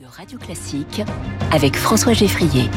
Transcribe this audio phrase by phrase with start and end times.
[0.00, 1.02] de Radio Classique
[1.52, 2.68] avec François Geffrier.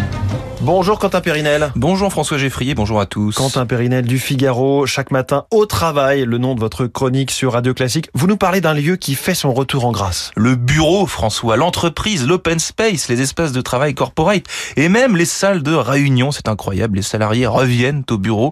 [0.62, 1.72] Bonjour Quentin Périnel.
[1.76, 3.34] Bonjour François Geffrier, bonjour à tous.
[3.34, 7.74] Quentin Périnel du Figaro, chaque matin au travail, le nom de votre chronique sur Radio
[7.74, 8.10] Classique.
[8.14, 10.32] Vous nous parlez d'un lieu qui fait son retour en grâce.
[10.36, 14.44] Le bureau, François, l'entreprise, l'open space, les espaces de travail corporate
[14.76, 16.32] et même les salles de réunion.
[16.32, 18.52] C'est incroyable, les salariés reviennent au bureau.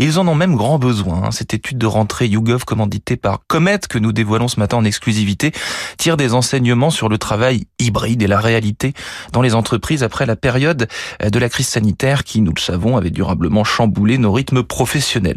[0.00, 1.24] Et ils en ont même grand besoin.
[1.24, 1.30] Hein.
[1.30, 5.52] Cette étude de rentrée YouGov commanditée par Comet que nous dévoilons ce matin en exclusivité
[5.98, 8.94] tire des enseignements sur le travail hybride et la réalité
[9.34, 10.88] dans les entreprises après la période
[11.22, 15.36] de la crise sanitaire qui, nous le savons, avait durablement chamboulé nos rythmes professionnels.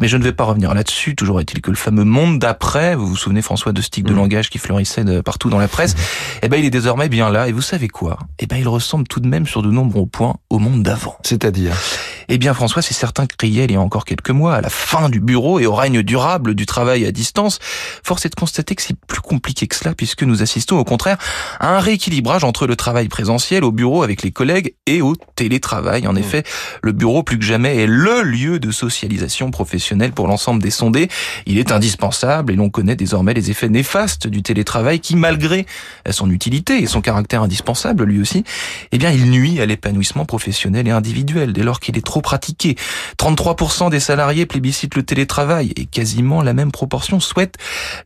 [0.00, 1.14] Mais je ne vais pas revenir là-dessus.
[1.14, 4.16] Toujours est-il que le fameux monde d'après, vous vous souvenez François de stick de mmh.
[4.16, 5.94] langage qui fleurissait partout dans la presse,
[6.42, 7.46] eh ben il est désormais bien là.
[7.46, 8.18] Et vous savez quoi?
[8.38, 11.18] Eh ben il ressemble tout de même sur de nombreux points au monde d'avant.
[11.24, 11.76] C'est-à-dire?
[12.28, 15.08] Eh bien, François, si certains criaient il y a encore quelques mois à la fin
[15.08, 17.58] du bureau et au règne durable du travail à distance,
[18.02, 21.16] force est de constater que c'est plus compliqué que cela puisque nous assistons au contraire
[21.58, 26.06] à un rééquilibrage entre le travail présentiel au bureau avec les collègues et au télétravail.
[26.06, 26.18] En mmh.
[26.18, 26.42] effet,
[26.82, 31.08] le bureau plus que jamais est le lieu de socialisation professionnelle pour l'ensemble des sondés.
[31.46, 35.66] Il est indispensable et l'on connaît désormais les effets néfastes du télétravail qui, malgré
[36.10, 38.44] son utilité et son caractère indispensable lui aussi,
[38.92, 42.76] eh bien, il nuit à l'épanouissement professionnel et individuel dès lors qu'il est trop pratiqué.
[43.18, 47.56] 33% des salariés plébiscitent le télétravail et quasiment la même proportion souhaite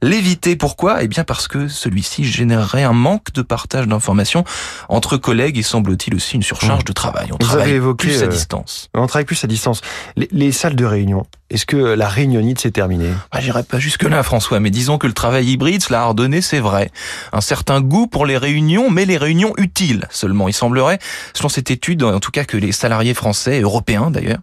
[0.02, 0.56] l'éviter.
[0.56, 1.02] Pourquoi?
[1.02, 4.44] Eh bien parce que celui-ci générerait un manque de partage d'informations
[4.88, 7.30] entre collègues et semble-t-il aussi une surcharge de travail.
[7.32, 8.88] On travaille plus à euh, distance.
[8.94, 9.80] On travaille plus à distance.
[10.16, 14.58] les salles de réunion, est-ce que la réunionite s'est terminée bah, J'irai pas jusque-là, François,
[14.58, 16.90] mais disons que le travail hybride, cela a redonné, c'est vrai,
[17.32, 20.48] un certain goût pour les réunions, mais les réunions utiles seulement.
[20.48, 20.98] Il semblerait,
[21.34, 24.38] selon cette étude, en tout cas que les salariés français, européens d'ailleurs,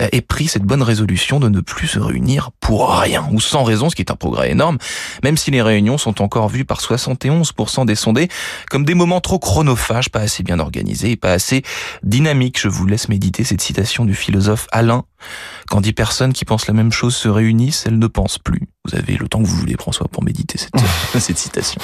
[0.00, 3.64] euh, aient pris cette bonne résolution de ne plus se réunir pour rien, ou sans
[3.64, 4.78] raison, ce qui est un progrès énorme,
[5.24, 8.28] même si les réunions sont encore vues par 71% des sondés
[8.70, 11.62] comme des moments trop chronophages, pas assez bien organisés et pas assez
[12.02, 12.60] dynamiques.
[12.60, 15.04] Je vous laisse méditer cette citation du philosophe Alain
[15.68, 18.62] quand dix personnes qui pensent la même chose se réunissent, elles ne pensent plus.
[18.84, 20.74] Vous avez le temps que vous voulez, François, pour méditer cette,
[21.20, 21.80] cette citation.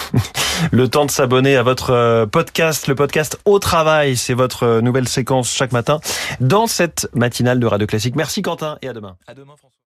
[0.73, 4.17] Le temps de s'abonner à votre euh, podcast, le podcast Au Travail.
[4.17, 6.01] C'est votre euh, nouvelle séquence chaque matin
[6.41, 8.17] dans cette matinale de Radio Classique.
[8.17, 9.17] Merci Quentin et à demain.
[9.27, 9.71] À demain, François.